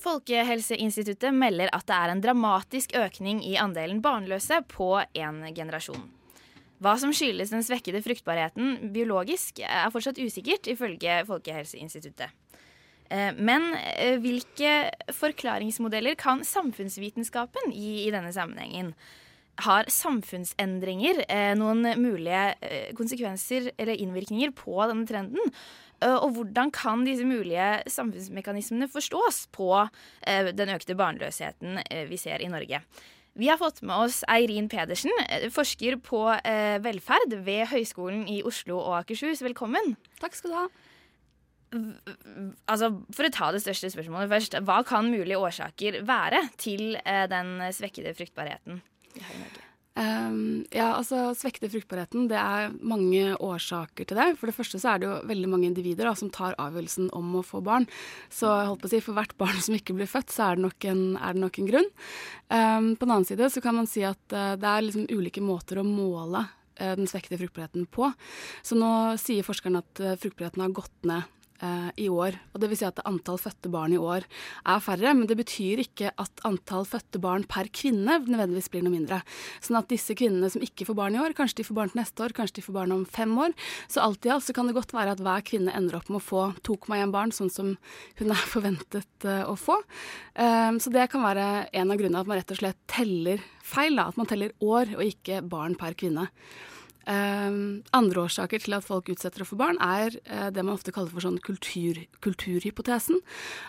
Folkehelseinstituttet 0.00 1.34
melder 1.36 1.70
at 1.76 1.84
det 1.88 1.96
er 1.96 2.12
en 2.12 2.22
dramatisk 2.24 2.94
økning 2.96 3.42
i 3.44 3.56
andelen 3.60 4.00
barnløse 4.04 4.62
på 4.70 4.94
en 5.02 5.42
generasjon. 5.56 6.06
Hva 6.80 6.94
som 6.96 7.12
skyldes 7.12 7.52
den 7.52 7.64
svekkede 7.64 8.00
fruktbarheten 8.00 8.92
biologisk, 8.94 9.60
er 9.60 9.90
fortsatt 9.92 10.20
usikkert, 10.22 10.70
ifølge 10.72 11.18
Folkehelseinstituttet. 11.28 12.32
Eh, 13.10 13.34
men 13.36 13.74
eh, 13.76 14.16
hvilke 14.22 14.90
forklaringsmodeller 15.12 16.16
kan 16.16 16.44
samfunnsvitenskapen 16.46 17.74
gi 17.74 18.06
i 18.06 18.12
denne 18.14 18.32
sammenhengen? 18.32 18.94
Har 19.64 19.90
samfunnsendringer 19.92 21.24
eh, 21.26 21.52
noen 21.58 21.84
mulige 22.00 22.90
konsekvenser 22.98 23.70
eller 23.76 24.00
innvirkninger 24.00 24.54
på 24.56 24.76
denne 24.88 25.08
trenden? 25.08 25.54
Og 26.00 26.30
hvordan 26.32 26.70
kan 26.72 27.02
disse 27.04 27.26
mulige 27.28 27.82
samfunnsmekanismene 27.92 28.86
forstås 28.88 29.42
på 29.52 29.68
den 30.56 30.72
økte 30.72 30.96
barnløsheten 30.96 31.76
vi 32.08 32.16
ser 32.16 32.40
i 32.40 32.48
Norge? 32.48 32.80
Vi 33.36 33.50
har 33.52 33.60
fått 33.60 33.82
med 33.84 34.06
oss 34.06 34.22
Eirin 34.32 34.70
Pedersen, 34.72 35.12
forsker 35.52 35.98
på 36.00 36.22
velferd 36.86 37.36
ved 37.44 37.68
Høgskolen 37.74 38.24
i 38.32 38.40
Oslo 38.48 38.78
og 38.80 39.02
Akershus. 39.02 39.44
Velkommen. 39.44 39.92
Takk 40.24 40.40
skal 40.40 40.54
du 40.54 40.56
ha. 40.56 40.66
Altså, 42.64 42.94
For 43.12 43.28
å 43.28 43.34
ta 43.36 43.50
det 43.52 43.60
største 43.66 43.92
spørsmålet 43.92 44.32
først. 44.32 44.56
Hva 44.64 44.80
kan 44.88 45.12
mulige 45.12 45.36
årsaker 45.36 46.00
være 46.08 46.46
til 46.56 46.96
den 47.04 47.58
svekkede 47.76 48.16
fruktbarheten 48.16 48.80
Um, 50.00 50.62
ja, 50.70 50.92
altså 50.94 51.32
Svekte 51.36 51.68
fruktbarheten, 51.68 52.28
det 52.30 52.38
er 52.38 52.70
mange 52.78 53.34
årsaker 53.42 54.06
til 54.06 54.16
det. 54.20 54.28
For 54.38 54.48
det 54.48 54.54
første 54.56 54.78
så 54.80 54.92
er 54.92 55.00
det 55.02 55.08
jo 55.08 55.16
veldig 55.28 55.50
mange 55.50 55.66
individer 55.68 56.06
da, 56.06 56.14
som 56.16 56.30
tar 56.32 56.54
avgjørelsen 56.62 57.10
om 57.16 57.34
å 57.36 57.42
få 57.44 57.60
barn. 57.66 57.88
Så 58.32 58.48
jeg 58.48 58.70
holdt 58.70 58.84
på 58.84 58.88
å 58.88 58.92
si, 58.94 59.02
for 59.04 59.18
hvert 59.18 59.34
barn 59.40 59.58
som 59.66 59.76
ikke 59.76 59.96
blir 59.98 60.10
født, 60.10 60.32
så 60.32 60.46
er 60.46 60.60
det 60.60 60.64
nok 60.68 60.86
en, 60.92 61.02
det 61.18 61.42
nok 61.42 61.60
en 61.60 61.68
grunn. 61.72 61.90
Um, 62.48 62.88
på 62.94 63.04
den 63.04 63.16
annen 63.16 63.28
side 63.28 63.50
så 63.52 63.64
kan 63.64 63.76
man 63.76 63.90
si 63.90 64.06
at 64.06 64.22
uh, 64.36 64.54
det 64.60 64.70
er 64.70 64.86
liksom 64.86 65.10
ulike 65.10 65.44
måter 65.44 65.82
å 65.82 65.86
måle 65.86 66.46
uh, 66.46 66.94
den 66.94 67.10
svekte 67.10 67.40
fruktbarheten 67.40 67.90
på. 67.90 68.12
Så 68.62 68.78
nå 68.78 68.92
sier 69.20 69.46
forskerne 69.46 69.82
at 69.84 70.04
uh, 70.06 70.16
fruktbarheten 70.22 70.64
har 70.64 70.78
gått 70.80 70.96
ned 71.10 71.26
Eh, 71.60 71.88
i 72.00 72.06
år. 72.08 72.38
Og 72.54 72.62
det 72.62 72.70
vil 72.70 72.78
si 72.80 72.86
at 72.86 73.02
antall 73.04 73.36
fødte 73.36 73.68
barn 73.68 73.92
i 73.92 73.98
år 74.00 74.24
er 74.24 74.78
færre, 74.80 75.10
men 75.12 75.26
det 75.28 75.36
betyr 75.36 75.82
ikke 75.82 76.08
at 76.16 76.40
antall 76.48 76.86
fødte 76.88 77.20
barn 77.20 77.44
per 77.44 77.68
kvinne 77.68 78.16
nødvendigvis 78.24 78.70
blir 78.72 78.86
noe 78.86 78.94
mindre. 78.94 79.18
Sånn 79.60 79.76
at 79.76 79.90
disse 79.92 80.16
kvinnene 80.16 80.48
som 80.48 80.64
ikke 80.64 80.86
får 80.88 80.96
barn 80.96 81.18
i 81.18 81.20
år, 81.20 81.34
kanskje 81.36 81.58
de 81.60 81.66
får 81.68 81.76
barn 81.76 81.92
til 81.92 82.00
neste 82.00 82.24
år, 82.24 82.32
kanskje 82.38 82.62
de 82.62 82.64
får 82.64 82.78
barn 82.78 82.96
om 82.96 83.04
fem 83.04 83.36
år. 83.44 83.52
Så 83.92 84.00
alt 84.00 84.24
i 84.24 84.32
alt 84.32 84.46
så 84.46 84.56
kan 84.56 84.72
det 84.72 84.76
godt 84.78 84.96
være 84.96 85.18
at 85.18 85.20
hver 85.20 85.44
kvinne 85.52 85.76
ender 85.76 86.00
opp 86.00 86.08
med 86.08 86.22
å 86.22 86.24
få 86.30 86.46
2,1 86.64 87.12
barn, 87.12 87.36
sånn 87.36 87.52
som 87.52 87.76
hun 88.22 88.32
er 88.32 88.48
forventet 88.54 89.28
uh, 89.28 89.44
å 89.52 89.58
få. 89.60 89.76
Um, 90.40 90.80
så 90.80 90.96
det 90.96 91.10
kan 91.12 91.28
være 91.28 91.68
en 91.76 91.92
av 91.92 92.00
grunnene 92.00 92.24
at 92.24 92.32
man 92.32 92.40
rett 92.40 92.56
og 92.56 92.64
slett 92.64 92.80
teller 92.88 93.44
feil, 93.60 94.00
da. 94.00 94.08
At 94.08 94.16
man 94.16 94.32
teller 94.32 94.56
år 94.64 94.96
og 94.96 95.04
ikke 95.04 95.44
barn 95.44 95.76
per 95.76 95.92
kvinne. 95.92 96.30
Uh, 97.08 97.80
andre 97.96 98.24
årsaker 98.26 98.60
til 98.62 98.76
at 98.76 98.84
folk 98.86 99.08
utsetter 99.12 99.44
å 99.44 99.48
få 99.48 99.58
barn, 99.60 99.78
er 99.80 100.14
uh, 100.28 100.48
det 100.52 100.64
man 100.64 100.76
ofte 100.76 100.92
kaller 100.94 101.12
for 101.12 101.24
sånn 101.24 101.38
kultur, 101.44 101.98
kulturhypotesen. 102.24 103.20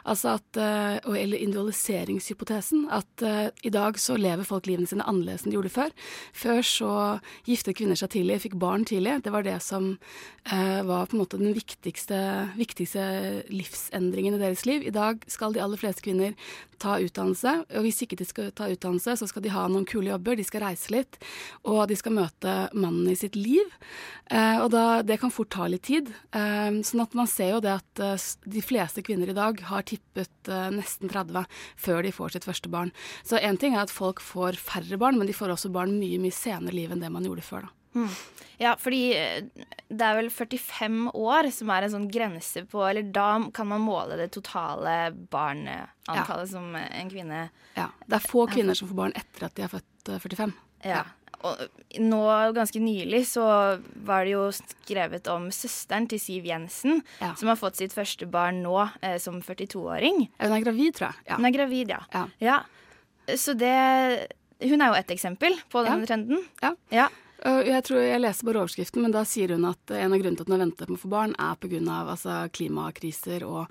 Altså 0.03 0.35
at, 0.37 0.59
uh, 0.59 0.99
eller 1.15 1.39
individualiseringshypotesen. 1.39 2.87
At 2.91 3.23
eh, 3.25 3.49
i 3.67 3.71
dag 3.73 3.97
så 4.01 4.17
lever 4.19 4.47
folk 4.47 4.67
livene 4.67 4.89
sine 4.89 5.05
annerledes 5.07 5.45
enn 5.45 5.53
de 5.53 5.57
gjorde 5.57 5.73
før. 5.73 5.93
Før 6.37 6.61
så 6.65 6.91
giftet 7.47 7.77
kvinner 7.79 7.99
seg 7.99 8.11
tidlig, 8.15 8.41
fikk 8.45 8.57
barn 8.61 8.85
tidlig. 8.87 9.19
Det 9.25 9.33
var 9.33 9.45
det 9.45 9.57
som 9.63 9.93
var 10.41 11.05
på 11.05 11.13
en 11.13 11.21
måte 11.21 11.37
den 11.37 11.53
viktigste, 11.53 12.17
viktigste 12.57 13.03
livsendringen 13.53 14.39
i 14.39 14.41
deres 14.41 14.65
liv. 14.65 14.87
I 14.87 14.93
dag 14.95 15.21
skal 15.29 15.53
de 15.53 15.61
aller 15.61 15.77
fleste 15.77 16.01
kvinner 16.01 16.33
ta 16.81 16.97
utdannelse, 17.01 17.53
og 17.77 17.85
hvis 17.85 18.01
ikke 18.05 18.17
de 18.19 18.27
skal 18.27 18.49
ta 18.57 18.69
utdannelse, 18.71 19.15
så 19.19 19.27
skal 19.29 19.45
de 19.45 19.53
ha 19.53 19.67
noen 19.69 19.85
kule 19.89 20.11
jobber, 20.11 20.37
de 20.37 20.45
skal 20.47 20.65
reise 20.65 20.93
litt, 20.93 21.19
og 21.67 21.83
de 21.91 21.97
skal 21.99 22.15
møte 22.15 22.55
mannen 22.73 23.11
i 23.11 23.17
sitt 23.21 23.37
liv. 23.37 23.73
Eh, 24.31 24.57
og 24.61 24.69
da, 24.73 25.01
det 25.05 25.19
kan 25.21 25.33
fort 25.33 25.51
ta 25.53 25.67
litt 25.69 25.85
tid. 25.89 26.11
Eh, 26.35 26.69
sånn 26.87 27.03
at 27.03 27.17
man 27.17 27.29
ser 27.29 27.55
jo 27.55 27.63
det 27.63 27.73
at 27.79 28.03
eh, 28.03 28.27
de 28.55 28.63
fleste 28.65 29.03
kvinner 29.05 29.31
i 29.31 29.37
dag 29.37 29.61
har 29.69 29.85
tippet 29.87 30.51
nesten 30.73 31.11
30 31.11 31.45
før 31.79 32.01
de 32.05 32.13
får 32.15 32.35
sitt 32.35 32.47
første 32.47 32.71
barn. 32.71 32.93
Så 33.27 33.39
én 33.39 33.59
ting 33.59 33.75
er 33.75 33.85
at 33.85 33.93
folk 33.93 34.23
får 34.23 34.59
færre 34.59 34.99
barn, 35.01 35.19
men 35.19 35.29
de 35.29 35.35
får 35.37 35.53
også 35.53 35.73
barn 35.73 35.97
mye, 35.99 36.19
mye 36.21 36.35
senere 36.35 36.73
i 36.73 36.81
livet 36.81 36.97
enn 36.97 37.05
det 37.05 37.13
man 37.13 37.27
gjorde 37.27 37.45
før. 37.45 37.67
da. 37.67 37.75
Mm. 37.91 38.07
Ja, 38.61 38.75
fordi 38.79 39.01
det 39.91 40.05
er 40.05 40.15
vel 40.15 40.29
45 40.31 41.09
år 41.17 41.49
som 41.51 41.71
er 41.75 41.83
en 41.83 41.91
sånn 41.91 42.05
grense 42.07 42.63
på 42.71 42.85
Eller 42.87 43.09
da 43.11 43.33
kan 43.51 43.67
man 43.67 43.83
måle 43.83 44.15
det 44.15 44.29
totale 44.31 45.11
barneantallet 45.33 46.45
ja. 46.45 46.51
som 46.53 46.69
en 46.79 47.11
kvinne 47.11 47.41
Ja. 47.75 47.89
Det 48.05 48.15
er 48.15 48.23
få 48.31 48.45
kvinner 48.47 48.79
som 48.79 48.87
får 48.87 48.99
barn 49.01 49.17
etter 49.19 49.49
at 49.49 49.57
de 49.59 49.65
er 49.67 49.73
født 49.73 50.13
45. 50.23 50.55
Ja 50.87 51.03
og 51.47 52.01
nå 52.01 52.21
ganske 52.55 52.81
nylig 52.81 53.23
så 53.29 53.45
var 54.07 54.25
det 54.25 54.35
jo 54.35 54.43
skrevet 54.55 55.29
om 55.31 55.49
søsteren 55.55 56.07
til 56.11 56.21
Siv 56.21 56.45
Jensen, 56.47 57.01
ja. 57.21 57.33
som 57.39 57.51
har 57.51 57.59
fått 57.59 57.81
sitt 57.81 57.95
første 57.95 58.27
barn 58.29 58.61
nå 58.65 58.77
eh, 59.01 59.17
som 59.21 59.41
42-åring. 59.43 60.25
Hun 60.37 60.57
er 60.57 60.65
gravid, 60.65 60.93
tror 60.97 61.09
jeg. 61.09 61.25
Ja. 61.31 61.39
Hun 61.39 61.49
er 61.49 61.55
gravid, 61.55 61.95
ja. 61.95 62.03
ja. 62.13 62.27
ja. 62.43 62.59
Så 63.37 63.55
det 63.55 63.73
Hun 64.61 64.81
er 64.81 64.91
jo 64.91 64.97
ett 64.99 65.11
eksempel 65.13 65.55
på 65.73 65.81
den 65.87 66.05
trenden. 66.05 66.43
Ja. 66.61 67.07
Jeg 67.41 67.81
tror 67.87 68.03
jeg 68.03 68.21
leser 68.21 68.45
bare 68.45 68.59
overskriften, 68.61 69.01
men 69.01 69.13
da 69.15 69.23
sier 69.25 69.55
hun 69.55 69.63
at 69.65 69.93
en 69.97 70.13
av 70.13 70.19
grunnene 70.21 70.37
til 70.37 70.45
at 70.45 70.49
hun 70.51 70.53
har 70.53 70.61
ventet 70.61 70.91
med 70.91 70.99
å 70.99 71.01
få 71.01 71.09
barn, 71.09 71.31
er 71.41 71.57
pga. 71.57 71.79
Altså, 72.11 72.35
klimakriser 72.53 73.45
og 73.47 73.63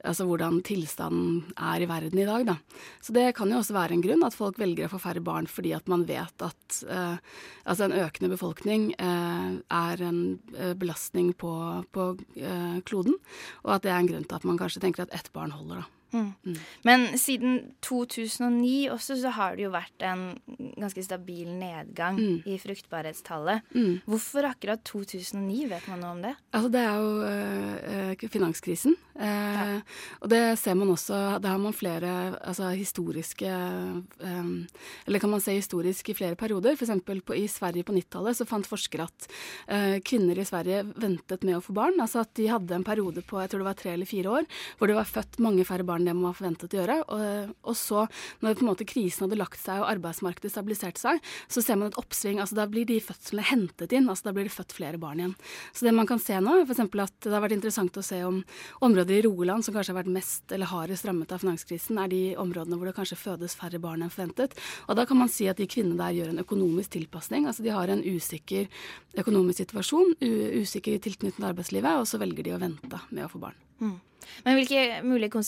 altså, 0.00 0.24
hvordan 0.28 0.62
tilstanden 0.64 1.42
er 1.52 1.84
i 1.84 1.88
verden 1.90 2.22
i 2.22 2.28
dag. 2.28 2.46
Da. 2.48 2.56
Så 3.04 3.12
det 3.16 3.26
kan 3.36 3.52
jo 3.52 3.60
også 3.60 3.76
være 3.76 3.98
en 3.98 4.04
grunn 4.04 4.24
at 4.24 4.36
folk 4.36 4.60
velger 4.60 4.88
å 4.88 4.94
få 4.94 5.02
færre 5.02 5.24
barn 5.24 5.50
fordi 5.50 5.74
at 5.76 5.92
man 5.92 6.06
vet 6.08 6.46
at 6.46 6.80
uh, 6.88 7.20
altså 7.68 7.88
en 7.88 7.98
økende 8.00 8.32
befolkning 8.32 8.88
uh, 8.96 9.60
er 9.60 10.06
en 10.08 10.22
uh, 10.56 10.72
belastning 10.78 11.34
på, 11.36 11.52
på 11.92 12.10
kloden, 12.88 13.20
og 13.66 13.76
at 13.76 13.84
det 13.84 13.92
er 13.92 14.00
en 14.00 14.10
grunn 14.10 14.26
til 14.28 14.38
at 14.40 14.48
man 14.48 14.58
kanskje 14.60 14.82
tenker 14.84 15.04
at 15.04 15.14
ett 15.16 15.32
barn 15.36 15.52
holder. 15.52 15.84
da. 15.84 15.97
Mm. 16.12 16.32
Mm. 16.44 16.56
Men 16.88 17.06
siden 17.20 17.58
2009 17.84 18.88
også 18.94 19.18
så 19.20 19.32
har 19.36 19.56
det 19.58 19.66
jo 19.66 19.72
vært 19.74 20.04
en 20.08 20.24
ganske 20.78 21.04
stabil 21.04 21.50
nedgang 21.52 22.18
mm. 22.18 22.38
i 22.48 22.58
fruktbarhetstallet. 22.62 23.66
Mm. 23.74 24.00
Hvorfor 24.08 24.48
akkurat 24.50 24.84
2009? 24.88 25.66
Vet 25.72 25.90
man 25.90 26.02
noe 26.04 26.14
om 26.16 26.22
det? 26.24 26.34
Altså 26.56 26.72
Det 26.72 26.84
er 26.84 26.96
jo 27.02 27.12
øh, 27.28 28.28
finanskrisen. 28.32 28.96
Eh. 29.18 29.78
Og 30.22 30.30
det 30.30 30.40
ser 30.60 30.76
man 30.78 30.92
også 30.92 31.16
Da 31.42 31.50
har 31.50 31.58
man 31.58 31.74
flere 31.74 32.38
altså, 32.38 32.68
historiske 32.78 33.48
eh, 33.50 34.50
Eller 35.08 35.18
kan 35.18 35.32
man 35.32 35.42
se 35.42 35.56
historisk 35.56 36.12
i 36.12 36.14
flere 36.14 36.38
perioder. 36.38 36.76
F.eks. 36.78 36.92
i 37.34 37.48
Sverige 37.50 37.82
på 37.82 37.96
90-tallet 37.96 38.38
så 38.38 38.46
fant 38.46 38.68
forskere 38.68 39.08
at 39.08 39.26
eh, 39.66 39.96
kvinner 40.06 40.38
i 40.38 40.46
Sverige 40.46 40.84
ventet 40.94 41.42
med 41.48 41.58
å 41.58 41.64
få 41.64 41.74
barn. 41.74 41.98
Altså 41.98 42.22
at 42.22 42.30
de 42.38 42.46
hadde 42.50 42.76
en 42.76 42.86
periode 42.86 43.24
på 43.26 43.40
jeg 43.42 43.50
tror 43.50 43.64
det 43.64 43.68
var 43.70 43.80
tre 43.80 43.94
eller 43.96 44.08
fire 44.08 44.36
år 44.38 44.46
hvor 44.78 44.90
det 44.90 44.98
var 44.98 45.10
født 45.10 45.40
mange 45.42 45.66
færre 45.66 45.86
barn 45.88 46.06
enn 46.06 46.20
man 46.20 46.30
var 46.30 46.38
forventet 46.38 46.76
å 46.76 46.80
gjøre. 46.80 46.98
Og, 47.08 47.56
og, 47.64 47.74
så, 47.78 48.06
når 48.44 48.58
på 48.58 48.64
en 48.64 48.70
måte 48.70 48.86
krisen 48.88 49.26
hadde 49.26 49.40
lagt 49.40 49.58
seg 49.60 49.82
og 49.82 49.90
arbeidsmarkedet 49.96 50.52
stabiliserte 50.52 51.02
seg, 51.02 51.22
så 51.50 51.64
ser 51.64 51.80
man 51.80 51.90
et 51.90 51.98
oppsving. 51.98 52.38
altså 52.42 52.60
Da 52.60 52.68
blir 52.70 52.86
de 52.86 53.00
fødslene 53.02 53.50
hentet 53.50 53.98
inn. 53.98 54.06
altså 54.06 54.30
Da 54.30 54.36
blir 54.36 54.46
det 54.46 54.54
født 54.54 54.78
flere 54.78 55.02
barn 55.02 55.24
igjen. 55.24 55.36
Så 55.72 55.88
det 55.88 55.96
man 55.96 56.06
kan 56.06 56.22
se 56.22 56.38
nå, 56.38 56.60
f.eks. 56.68 56.86
at 56.86 57.26
det 57.26 57.34
har 57.34 57.42
vært 57.44 57.58
interessant 57.58 57.98
å 57.98 58.06
se 58.06 58.22
om 58.26 58.42
områder 58.84 59.07
i 59.14 59.22
Rogaland 59.24 59.64
som 59.64 59.74
kanskje 59.74 59.94
har 59.94 60.00
vært 60.02 60.12
mest 60.12 60.52
eller 60.54 60.70
hardest 60.70 61.06
rammet 61.08 61.32
av 61.32 61.42
finanskrisen, 61.42 61.98
er 62.02 62.10
de 62.12 62.20
områdene 62.40 62.78
hvor 62.78 62.90
det 62.90 62.96
kanskje 62.96 63.18
fødes 63.20 63.56
færre 63.58 63.80
barn 63.82 64.04
enn 64.04 64.12
forventet. 64.12 64.56
Og 64.86 64.98
da 64.98 65.06
kan 65.08 65.20
man 65.20 65.32
si 65.32 65.48
at 65.50 65.60
de 65.60 65.68
kvinnene 65.70 65.98
der 66.00 66.16
gjør 66.16 66.34
en 66.34 66.42
økonomisk 66.44 66.96
tilpasning. 66.96 67.46
altså 67.46 67.64
De 67.66 67.74
har 67.74 67.92
en 67.92 68.04
usikker 68.04 68.68
økonomisk 69.22 69.64
situasjon, 69.64 70.14
usikker 70.60 71.00
tilknytning 71.02 71.38
til 71.38 71.50
arbeidslivet, 71.50 72.02
og 72.02 72.06
så 72.10 72.20
velger 72.20 72.46
de 72.46 72.54
å 72.56 72.62
vente 72.62 73.02
med 73.10 73.24
å 73.24 73.32
få 73.32 73.42
barn. 73.42 73.58
Mm. 73.80 73.98
Men 74.44 74.58
hvilke 74.58 74.86
mulige 75.06 75.40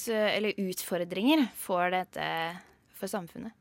utfordringer 0.71 1.49
får 1.61 1.97
dette 1.97 2.27
for 2.97 3.11
samfunnet? 3.11 3.60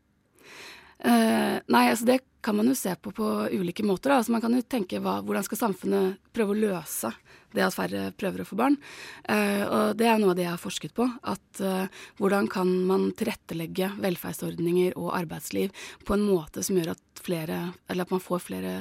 Uh, 0.99 1.59
nei, 1.71 1.85
altså 1.87 2.07
det 2.09 2.19
kan 2.43 2.57
man 2.57 2.67
jo 2.67 2.75
se 2.75 2.91
på 2.99 3.11
på 3.15 3.25
ulike 3.55 3.85
måter. 3.87 4.11
Altså 4.15 4.33
man 4.35 4.43
kan 4.43 4.55
jo 4.55 4.63
tenke 4.67 4.99
hva, 5.03 5.19
hvordan 5.23 5.45
skal 5.47 5.61
samfunnet 5.61 6.19
prøve 6.35 6.55
å 6.55 6.59
løse 6.59 7.11
det 7.55 7.63
at 7.65 7.73
færre 7.73 8.09
prøver 8.19 8.43
å 8.43 8.47
få 8.47 8.57
barn. 8.59 8.75
Uh, 9.23 9.63
og 9.65 9.99
det 9.99 10.09
er 10.09 10.19
noe 10.21 10.33
av 10.33 10.39
det 10.39 10.45
jeg 10.45 10.53
har 10.53 10.61
forsket 10.61 10.95
på. 10.97 11.07
At 11.23 11.63
uh, 11.63 11.87
hvordan 12.19 12.49
kan 12.51 12.71
man 12.89 13.09
tilrettelegge 13.17 13.93
velferdsordninger 14.03 14.97
og 14.99 15.15
arbeidsliv 15.17 15.73
på 16.05 16.17
en 16.17 16.27
måte 16.27 16.63
som 16.65 16.79
gjør 16.79 16.93
at 16.95 17.23
flere, 17.23 17.61
eller 17.89 18.05
at 18.05 18.13
man 18.13 18.23
får 18.23 18.45
flere 18.45 18.79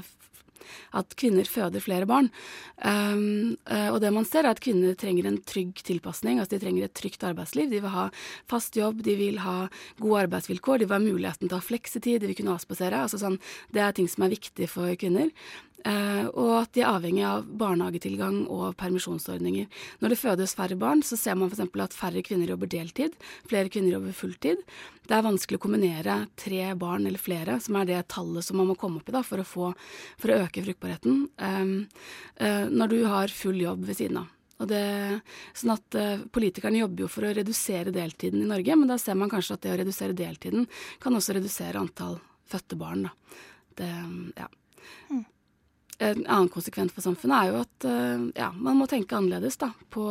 at 0.99 1.17
kvinner 1.19 1.49
føder 1.49 1.83
flere 1.85 2.09
barn. 2.09 2.31
Um, 2.79 3.57
og 3.67 4.01
det 4.03 4.13
man 4.15 4.27
ser, 4.29 4.47
er 4.47 4.55
at 4.55 4.63
kvinner 4.65 4.97
trenger 4.99 5.29
en 5.29 5.41
trygg 5.49 5.83
tilpasning. 5.87 6.39
Altså 6.39 6.57
de 6.57 6.63
trenger 6.65 6.89
et 6.89 6.97
trygt 6.97 7.25
arbeidsliv. 7.27 7.71
De 7.71 7.83
vil 7.83 7.95
ha 7.95 8.09
fast 8.51 8.77
jobb, 8.79 9.03
de 9.07 9.17
vil 9.19 9.41
ha 9.45 9.69
gode 10.01 10.25
arbeidsvilkår, 10.27 10.83
de 10.83 10.89
vil 10.89 10.99
ha 10.99 11.03
muligheten 11.05 11.49
til 11.49 11.57
å 11.57 11.61
ha 11.61 11.69
fleksetid, 11.69 12.21
de 12.23 12.31
vil 12.31 12.39
kunne 12.39 12.57
avspasere. 12.57 13.05
Altså 13.07 13.21
sånn, 13.21 13.41
det 13.75 13.85
er 13.85 13.97
ting 13.97 14.11
som 14.11 14.27
er 14.27 14.35
viktig 14.37 14.71
for 14.71 14.95
kvinner. 15.01 15.33
Uh, 15.87 16.27
og 16.35 16.53
at 16.59 16.73
de 16.75 16.83
er 16.83 16.91
avhengig 16.91 17.23
av 17.23 17.45
barnehagetilgang 17.61 18.41
og 18.51 18.75
permisjonsordninger. 18.81 19.69
Når 20.03 20.13
det 20.13 20.19
fødes 20.19 20.55
færre 20.59 20.77
barn, 20.79 21.05
så 21.07 21.17
ser 21.17 21.39
man 21.39 21.53
f.eks. 21.53 21.63
at 21.85 21.95
færre 21.95 22.23
kvinner 22.27 22.51
jobber 22.51 22.71
deltid, 22.73 23.15
flere 23.49 23.71
kvinner 23.71 23.95
jobber 23.95 24.17
fulltid. 24.17 24.65
Det 25.09 25.15
er 25.15 25.25
vanskelig 25.25 25.61
å 25.61 25.63
kombinere 25.63 26.17
tre 26.37 26.73
barn 26.79 27.07
eller 27.07 27.23
flere, 27.23 27.61
som 27.63 27.79
er 27.79 27.87
det 27.89 28.01
tallet 28.11 28.45
som 28.45 28.59
man 28.59 28.73
må 28.73 28.77
komme 28.81 28.99
opp 28.99 29.09
i 29.09 29.15
da, 29.15 29.23
for, 29.25 29.41
å, 29.41 29.47
få, 29.47 29.71
for 30.19 30.35
å 30.35 30.41
øke 30.43 30.67
fruktbarheten, 30.67 31.23
um, 31.39 31.73
uh, 32.43 32.67
når 32.69 32.93
du 32.93 32.99
har 33.07 33.33
full 33.33 33.63
jobb 33.63 33.87
ved 33.89 34.03
siden 34.03 34.21
av. 34.25 34.35
Det, 34.69 34.83
sånn 35.55 35.71
at 35.77 35.95
uh, 35.95 36.27
Politikerne 36.35 36.81
jobber 36.81 37.05
jo 37.05 37.11
for 37.15 37.29
å 37.29 37.33
redusere 37.37 37.95
deltiden 37.95 38.43
i 38.43 38.51
Norge, 38.51 38.75
men 38.75 38.91
da 38.91 38.99
ser 38.99 39.15
man 39.15 39.31
kanskje 39.31 39.55
at 39.55 39.63
det 39.65 39.77
å 39.77 39.81
redusere 39.85 40.19
deltiden 40.19 40.67
kan 40.99 41.15
også 41.15 41.39
redusere 41.39 41.79
antall 41.79 42.19
fødte 42.51 42.77
barn. 42.81 43.07
Da. 43.07 43.43
Det, 43.79 43.93
ja. 44.43 44.49
Mm. 45.13 45.27
En 45.99 46.21
annen 46.31 46.51
konsekvens 46.55 46.93
for 46.95 47.03
samfunnet 47.03 47.35
er 47.35 47.49
jo 47.51 47.61
at 47.65 47.87
uh, 47.91 48.27
ja, 48.39 48.53
man 48.55 48.77
må 48.79 48.87
tenke 48.87 49.17
annerledes 49.19 49.57
da, 49.59 49.73
på 49.91 50.05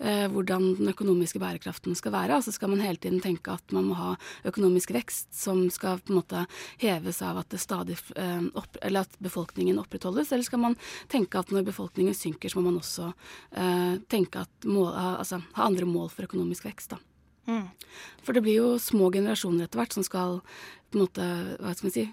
eh, 0.00 0.24
hvordan 0.32 0.70
den 0.78 0.88
økonomiske 0.88 1.40
bærekraften 1.42 1.92
skal 1.98 2.14
være. 2.14 2.38
Altså 2.38 2.54
skal 2.54 2.72
man 2.72 2.80
hele 2.80 2.96
tiden 2.96 3.20
tenke 3.20 3.52
at 3.52 3.74
man 3.76 3.90
må 3.90 3.98
ha 3.98 4.14
økonomisk 4.48 4.94
vekst 4.96 5.28
som 5.36 5.66
skal 5.74 6.00
på 6.00 6.14
en 6.14 6.22
måte 6.22 6.46
heves 6.80 7.20
av 7.28 7.42
at, 7.42 7.58
stadig, 7.60 7.98
uh, 8.16 8.48
opp, 8.56 8.80
at 8.80 9.20
befolkningen 9.20 9.82
opprettholdes, 9.84 10.32
eller 10.32 10.48
skal 10.48 10.64
man 10.64 10.78
tenke 11.12 11.44
at 11.44 11.52
når 11.52 11.68
befolkningen 11.68 12.16
synker, 12.16 12.48
så 12.48 12.60
må 12.60 12.70
man 12.70 12.80
også 12.80 13.12
tenke 14.08 14.46
at 14.46 14.64
mål, 14.66 14.90
altså, 14.96 15.42
ha 15.58 15.68
andre 15.68 15.84
mål 15.86 16.08
for 16.14 16.24
økonomisk 16.24 16.64
vekst. 16.70 16.96
da. 16.96 17.02
Mm. 17.52 17.68
For 18.24 18.32
det 18.32 18.46
blir 18.46 18.62
jo 18.62 18.74
små 18.80 19.10
generasjoner 19.12 19.66
etter 19.66 19.82
hvert 19.82 19.96
som 19.96 20.06
skal 20.06 20.40
på 20.40 20.96
en 20.96 21.04
måte, 21.04 21.32
hva 21.60 21.76
skal 21.76 21.90
man 21.90 21.94
si, 22.00 22.06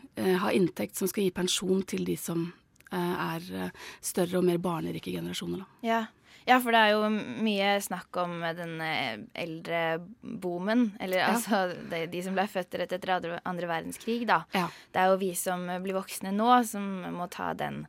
ha 0.43 0.51
inntekt 0.55 0.99
som 0.99 1.07
skal 1.07 1.27
gi 1.27 1.35
pensjon 1.35 1.85
til 1.87 2.03
de 2.07 2.19
som 2.19 2.49
Eh, 2.49 2.58
er 2.97 3.49
eh, 3.55 3.91
større 4.01 4.39
og 4.39 4.47
mer 4.47 4.59
barnerike 4.61 5.13
generasjoner. 5.13 5.65
Ja. 5.85 6.03
ja. 6.47 6.59
for 6.59 6.75
det 6.75 6.81
er 6.81 6.95
jo 6.95 7.09
mye 7.45 7.71
snakk 7.85 8.21
om 8.21 8.39
denne 8.57 8.91
eldreboomen. 9.37 10.85
Eller 10.99 11.23
ja. 11.23 11.31
altså 11.33 11.65
de, 11.91 12.05
de, 12.11 12.23
som 12.25 12.37
ble 12.37 12.47
født 12.49 12.79
rett 12.81 12.95
etter 12.97 13.15
andre, 13.15 13.69
verdenskrig, 13.69 14.23
da. 14.29 14.43
Ja. 14.55 14.67
Det 14.93 15.03
er 15.03 15.13
jo 15.13 15.19
vi 15.21 15.33
som 15.37 15.67
blir 15.83 15.97
voksne 15.99 16.33
nå, 16.35 16.51
som 16.69 16.89
må 17.15 17.29
ta 17.33 17.51
den 17.57 17.83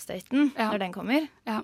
støyten 0.00 0.54
når 0.56 0.80
den 0.86 0.96
kommer. 0.96 1.28
Ja. 1.48 1.60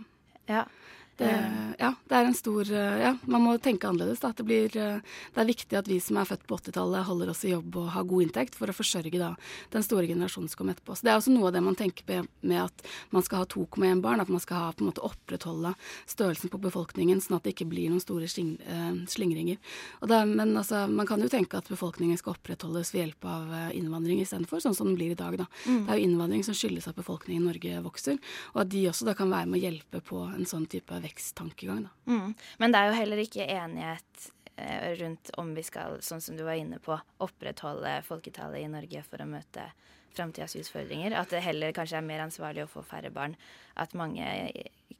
Ja. 1.16 1.26
Det, 1.26 1.76
ja, 1.78 1.90
det 2.08 2.16
er 2.16 2.28
en 2.28 2.36
stor 2.36 2.68
eh, 2.72 2.98
Ja, 3.00 3.12
man 3.24 3.44
må 3.44 3.54
tenke 3.62 3.88
annerledes. 3.88 4.20
Da. 4.20 4.32
Det, 4.36 4.44
blir, 4.46 4.76
eh, 4.76 5.00
det 5.34 5.40
er 5.40 5.48
viktig 5.48 5.78
at 5.78 5.88
vi 5.88 5.98
som 6.02 6.18
er 6.20 6.28
født 6.28 6.44
på 6.48 6.58
80-tallet, 6.58 7.06
holder 7.08 7.32
oss 7.32 7.44
i 7.46 7.52
jobb 7.54 7.78
og 7.80 7.90
har 7.94 8.06
god 8.08 8.26
inntekt 8.26 8.58
for 8.58 8.68
å 8.68 8.76
forsørge 8.76 9.20
da, 9.20 9.30
den 9.72 9.84
store 9.84 10.08
generasjonen 10.10 10.50
som 10.52 10.60
kommer 10.60 10.76
etterpå. 10.76 10.96
Så 10.96 11.06
Det 11.06 11.12
er 11.12 11.20
også 11.20 11.32
noe 11.32 11.48
av 11.48 11.56
det 11.56 11.62
man 11.64 11.78
tenker 11.78 12.26
med 12.40 12.60
at 12.60 12.84
man 13.14 13.24
skal 13.24 13.42
ha 13.42 13.48
2,1 13.48 14.02
barn. 14.04 14.20
At 14.20 14.32
man 14.32 14.44
skal 14.44 14.60
ha, 14.60 14.74
på 14.76 14.84
en 14.84 14.90
måte 14.90 15.04
opprettholde 15.06 15.72
størrelsen 16.04 16.52
på 16.52 16.60
befolkningen, 16.66 17.22
sånn 17.24 17.38
at 17.38 17.46
det 17.46 17.56
ikke 17.56 17.68
blir 17.70 17.92
noen 17.92 18.04
store 18.04 18.28
eh, 18.28 19.00
slingringer. 19.08 19.60
Det, 20.04 20.20
men 20.32 20.52
altså, 20.56 20.84
man 20.90 21.08
kan 21.08 21.24
jo 21.24 21.32
tenke 21.32 21.60
at 21.60 21.72
befolkningen 21.72 22.20
skal 22.20 22.36
opprettholdes 22.36 22.92
ved 22.92 23.06
hjelp 23.06 23.28
av 23.30 23.56
innvandring 23.76 24.20
istedenfor, 24.20 24.60
sånn 24.64 24.76
som 24.76 24.90
den 24.90 24.98
blir 25.00 25.16
i 25.16 25.18
dag. 25.18 25.38
Da. 25.40 25.48
Mm. 25.64 25.80
Det 25.86 25.94
er 25.94 26.00
jo 26.00 26.10
innvandring 26.10 26.44
som 26.46 26.56
skyldes 26.56 26.88
at 26.90 26.98
befolkningen 26.98 27.44
i 27.44 27.46
Norge 27.46 27.82
vokser, 27.84 28.20
og 28.54 28.62
at 28.64 28.72
de 28.72 28.86
også 28.90 29.08
da 29.08 29.16
kan 29.16 29.32
være 29.32 29.48
med 29.50 29.60
å 29.60 29.64
hjelpe 29.64 30.02
på 30.04 30.22
en 30.28 30.48
sånn 30.48 30.68
type 30.70 30.94
veksttankegang. 31.06 31.86
Mm. 32.10 32.34
Men 32.58 32.74
det 32.74 32.80
er 32.80 32.90
jo 32.90 32.98
heller 33.00 33.22
ikke 33.22 33.46
enighet 33.46 34.28
eh, 34.56 34.92
rundt 35.00 35.32
om 35.40 35.54
vi 35.56 35.64
skal, 35.66 36.00
sånn 36.04 36.22
som 36.24 36.38
du 36.38 36.44
var 36.46 36.58
inne 36.58 36.80
på, 36.82 36.98
opprettholde 37.24 37.98
folketallet 38.06 38.66
i 38.66 38.72
Norge 38.72 39.04
for 39.06 39.22
å 39.22 39.30
møte 39.30 39.70
framtidas 40.14 40.56
utfordringer. 40.60 41.16
At 41.18 41.34
det 41.34 41.44
heller 41.44 41.74
kanskje 41.76 42.00
er 42.00 42.06
mer 42.06 42.24
ansvarlig 42.26 42.66
å 42.66 42.70
få 42.70 42.84
færre 42.86 43.10
barn. 43.14 43.36
At 43.76 43.94
mange 43.98 44.24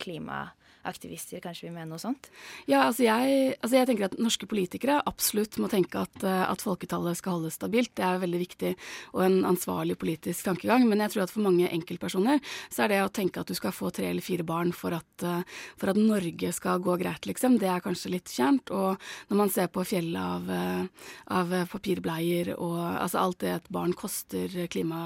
klimaaktivister 0.02 1.40
kanskje 1.44 1.66
vil 1.66 1.74
mene 1.74 1.88
noe 1.90 2.00
sånt? 2.00 2.28
Ja, 2.68 2.84
altså 2.86 3.06
jeg, 3.06 3.54
altså 3.60 3.78
jeg 3.78 3.88
tenker 3.88 4.08
at 4.08 4.16
norske 4.20 4.48
politikere 4.50 4.98
absolutt 5.08 5.58
må 5.62 5.70
tenke 5.72 6.02
at, 6.04 6.16
eh, 6.26 6.42
at, 6.46 6.64
folketallet 6.66 7.18
skal 7.18 7.38
holdes 7.38 7.58
stabilt. 7.58 7.94
Det 7.96 8.04
er 8.06 8.22
veldig 8.22 8.40
viktig 8.42 8.72
og 9.14 9.22
en 9.26 9.38
ansvarlig 9.48 9.98
politisk 10.00 10.48
tankegang. 10.48 10.86
Men 10.88 11.04
jeg 11.04 11.14
tror 11.14 11.26
at 11.26 11.34
for 11.34 11.46
mange 11.46 11.70
enkeltpersoner 11.70 12.42
så 12.68 12.84
er 12.84 12.92
det 12.92 13.02
å 13.04 13.12
tenke 13.20 13.42
at 13.42 13.50
du 13.50 13.56
skal 13.58 13.74
få 13.76 13.92
tre 13.94 14.10
eller 14.10 14.24
fire 14.24 14.46
barn 14.46 14.72
for 14.76 14.96
at, 14.96 15.26
eh, 15.26 15.42
for 15.80 15.92
at 15.92 16.00
Norge 16.00 16.52
skal 16.56 16.82
gå 16.84 16.98
greit, 17.00 17.28
liksom, 17.28 17.58
det 17.62 17.70
er 17.72 17.84
kanskje 17.84 18.12
litt 18.16 18.32
fjernt. 18.32 18.72
Og 18.74 19.00
når 19.30 19.42
man 19.42 19.52
ser 19.52 19.70
på 19.72 19.86
fjellet 19.86 20.20
av, 20.20 20.50
eh, 20.50 21.10
av 21.36 21.56
papirbleier 21.72 22.54
og 22.56 22.78
altså 22.96 23.22
alt 23.22 23.40
det 23.44 23.54
et 23.54 23.72
barn 23.72 23.94
koster 23.96 24.50
klima 24.70 25.05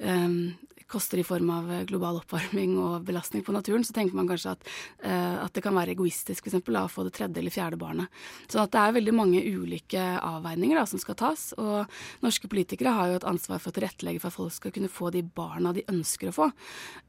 um, 0.00 0.58
koster 0.90 1.18
i 1.18 1.24
form 1.24 1.50
av 1.50 1.70
eh, 1.72 1.84
global 1.86 2.18
oppvarming 2.20 2.74
og 2.80 3.04
belastning 3.06 3.44
på 3.46 3.54
naturen, 3.54 3.84
så 3.86 3.94
tenker 3.94 4.16
man 4.16 4.28
kanskje 4.28 4.54
at, 4.56 4.66
uh, 5.04 5.44
at 5.44 5.54
det 5.54 5.62
kan 5.64 5.76
være 5.76 5.94
egoistisk 5.94 6.48
f.eks. 6.48 6.58
å 6.66 6.86
få 6.90 7.04
det 7.06 7.14
tredje 7.16 7.40
eller 7.40 7.54
fjerde 7.54 7.78
barnet. 7.80 8.10
Så 8.50 8.60
at 8.62 8.72
det 8.74 8.82
er 8.82 8.96
veldig 8.98 9.14
mange 9.14 9.42
ulike 9.44 10.02
avveininger 10.18 10.78
da, 10.80 10.84
som 10.90 11.02
skal 11.02 11.18
tas. 11.20 11.50
Og 11.60 11.86
norske 12.24 12.50
politikere 12.50 12.94
har 12.96 13.10
jo 13.10 13.20
et 13.20 13.28
ansvar 13.30 13.62
for 13.62 13.70
å 13.70 13.78
tilrettelegge 13.78 14.22
for 14.22 14.32
at 14.32 14.38
folk 14.38 14.56
skal 14.56 14.74
kunne 14.74 14.90
få 14.90 15.12
de 15.14 15.22
barna 15.22 15.74
de 15.76 15.86
ønsker 15.90 16.30
å 16.30 16.36
få. 16.36 16.50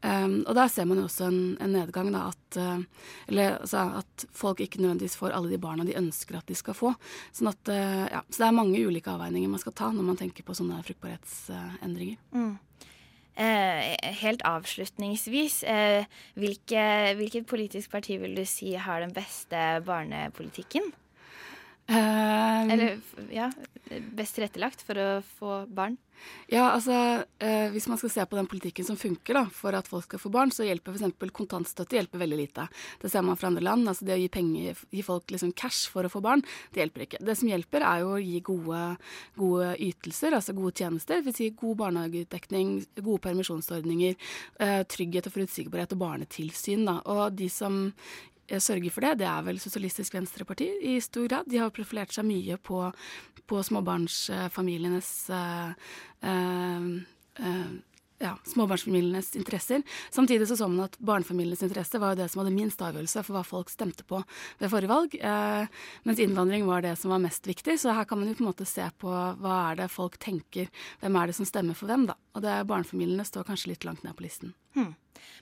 Um, 0.06 0.42
og 0.45 0.54
der 0.57 0.72
ser 0.72 0.89
man 0.89 1.01
jo 1.01 1.07
også 1.10 1.27
en, 1.30 1.42
en 1.62 1.75
nedgang, 1.75 2.12
da, 2.13 2.27
at, 2.30 2.62
uh, 2.62 3.12
eller, 3.27 3.60
altså, 3.63 3.86
at 4.04 4.27
folk 4.38 4.62
ikke 4.62 4.84
nødvendigvis 4.84 5.18
får 5.19 5.38
alle 5.38 5.51
de 5.51 5.62
barna 5.62 5.88
de 5.88 5.98
ønsker 5.98 6.38
at 6.38 6.50
de 6.50 6.57
skal 6.57 6.77
få. 6.77 6.94
Sånn 7.34 7.50
at, 7.51 7.72
ja, 7.72 8.22
så 8.30 8.44
det 8.44 8.48
er 8.48 8.56
mange 8.56 8.81
ulike 8.81 9.12
avveininger 9.13 9.50
man 9.51 9.62
skal 9.62 9.74
ta 9.77 9.89
når 9.94 10.06
man 10.06 10.19
tenker 10.19 10.45
på 10.45 10.56
sånne 10.57 10.81
fruktbarhetsendringer. 10.86 12.19
Mm. 12.36 12.60
Eh, 13.39 13.95
helt 14.22 14.42
avslutningsvis, 14.44 15.63
eh, 15.63 16.04
hvilke, 16.36 17.16
hvilket 17.16 17.48
politisk 17.48 17.92
parti 17.92 18.18
vil 18.19 18.36
du 18.36 18.44
si 18.45 18.74
har 18.74 19.00
den 19.00 19.13
beste 19.16 19.81
barnepolitikken? 19.88 20.92
Um, 21.92 22.72
Eller 22.72 23.00
ja, 23.34 23.50
best 24.16 24.38
tilrettelagt 24.38 24.86
for 24.88 24.96
å 24.96 25.10
få 25.40 25.58
barn? 25.68 25.98
Ja, 26.52 26.70
altså 26.76 27.24
eh, 27.40 27.72
Hvis 27.72 27.88
man 27.90 27.98
skal 28.00 28.12
se 28.14 28.26
på 28.30 28.38
den 28.38 28.48
politikken 28.48 28.86
som 28.86 28.98
funker 29.00 29.38
da, 29.38 29.44
for 29.56 29.76
at 29.76 29.88
folk 29.90 30.06
skal 30.06 30.22
få 30.22 30.32
barn, 30.34 30.52
så 30.54 30.66
hjelper 30.68 30.96
f.eks. 30.96 31.32
kontantstøtte 31.36 31.98
hjelper 31.98 32.22
veldig 32.22 32.40
lite. 32.40 32.68
Det 33.02 33.12
ser 33.12 33.26
man 33.26 33.40
fra 33.40 33.50
andre 33.50 33.64
land. 33.64 33.88
altså 33.90 34.06
Det 34.08 34.16
å 34.16 34.20
gi, 34.22 34.30
penger, 34.32 34.80
gi 34.92 35.04
folk 35.06 35.34
liksom 35.34 35.54
cash 35.58 35.90
for 35.92 36.08
å 36.08 36.12
få 36.12 36.22
barn, 36.24 36.44
det 36.72 36.84
hjelper 36.84 37.06
ikke. 37.08 37.22
Det 37.26 37.36
som 37.40 37.52
hjelper, 37.52 37.86
er 37.88 38.04
jo 38.04 38.14
å 38.16 38.22
gi 38.22 38.42
gode, 38.52 38.82
gode 39.40 39.72
ytelser, 39.88 40.38
altså 40.38 40.56
gode 40.58 40.76
tjenester. 40.78 41.24
Vil 41.26 41.38
si 41.38 41.50
god 41.58 41.80
barnehagedekning, 41.86 42.74
gode 43.00 43.24
permisjonsordninger, 43.28 44.20
eh, 44.60 44.82
trygghet 44.92 45.32
og 45.32 45.38
forutsigbarhet 45.40 45.96
og 45.96 46.04
barnetilsyn. 46.04 46.86
Da. 46.88 47.00
Og 47.12 47.40
de 47.40 47.50
som 47.52 47.82
sørger 48.50 48.92
for 48.94 49.06
det, 49.06 49.14
det 49.22 49.28
er 49.30 49.46
vel 49.46 49.60
Sosialistisk 49.62 50.16
Venstreparti 50.18 50.68
i 50.94 50.98
stor 51.04 51.28
grad. 51.30 51.48
De 51.50 51.62
har 51.62 51.72
profilert 51.76 52.14
seg 52.16 52.28
mye 52.28 52.58
på, 52.58 52.84
på 53.48 53.62
småbarnsfamilienes 53.68 55.12
uh, 55.32 55.72
uh, 56.25 56.89
ja, 58.22 58.38
småbarnsfamilienes 58.46 59.36
interesser. 59.36 59.82
Samtidig 60.10 60.48
så 60.48 60.58
så 60.58 60.68
man 60.68 60.86
at 60.86 60.98
barnefamilienes 61.00 61.63
interesse 61.63 62.00
var 62.00 62.13
jo 62.13 62.22
det 62.22 62.30
som 62.32 62.42
hadde 62.42 62.54
minst 62.56 62.82
avgjørelse 62.82 63.24
for 63.25 63.38
hva 63.38 63.44
folk 63.46 63.72
stemte 63.74 64.06
på 64.08 64.22
ved 64.60 64.72
forrige 64.72 64.92
valg, 64.92 65.15
eh, 65.15 65.65
mens 66.04 66.22
innvandring 66.22 66.65
var 66.68 66.86
det 66.86 66.96
som 67.00 67.12
var 67.12 67.24
mest 67.24 67.48
viktig. 67.48 67.80
Så 67.80 67.96
her 67.96 68.06
kan 68.06 68.20
man 68.20 68.30
jo 68.30 68.38
på 68.38 68.46
en 68.46 68.51
måte 68.51 68.65
se 68.70 68.86
på 68.98 69.10
hva 69.10 69.58
er 69.72 69.82
det 69.82 69.92
folk 69.92 70.18
tenker, 70.22 70.70
hvem 71.01 71.15
er 71.15 71.27
det 71.27 71.36
som 71.36 71.50
stemmer 71.50 71.77
for 71.77 71.88
hvem, 71.89 72.06
da. 72.08 72.18
Og 72.36 72.46
det 72.46 72.62
barnefamiliene 72.68 73.25
står 73.25 73.48
kanskje 73.50 73.74
litt 73.74 73.86
langt 73.86 74.04
ned 74.04 74.15
på 74.15 74.27
listen. 74.27 74.54
Hmm. 74.75 74.94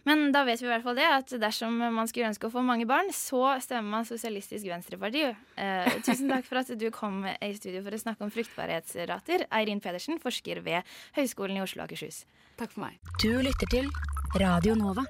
Men 0.07 0.31
da 0.35 0.43
vet 0.47 0.61
vi 0.61 0.67
i 0.67 0.71
hvert 0.71 0.85
fall 0.85 0.97
det, 0.99 1.07
at 1.19 1.35
dersom 1.41 1.77
man 1.79 2.09
skulle 2.09 2.29
ønske 2.31 2.49
å 2.49 2.53
få 2.53 2.63
mange 2.65 2.87
barn, 2.89 3.11
så 3.15 3.55
stemmer 3.63 3.99
man 3.99 4.09
Sosialistisk 4.09 4.69
Venstreparti. 4.69 5.27
Eh, 5.59 5.99
tusen 6.05 6.31
takk 6.31 6.47
for 6.47 6.61
at 6.61 6.73
du 6.79 6.89
kom 6.95 7.21
i 7.29 7.53
studio 7.57 7.83
for 7.85 7.95
å 7.95 8.01
snakke 8.01 8.25
om 8.25 8.33
fruktbarhetsrater. 8.33 9.47
Eirin 9.51 9.83
Pedersen, 9.83 10.19
forsker 10.21 10.63
ved 10.65 10.97
Høgskolen 11.17 11.59
i 11.59 11.63
Oslo 11.65 11.83
og 11.83 11.89
Akershus. 11.89 12.23
Takk 12.59 12.75
for 12.75 12.87
meg. 12.87 12.99
Du 13.23 13.31
lytter 13.43 13.71
til 13.71 13.89
Radio 14.39 14.75
Nova. 14.79 15.07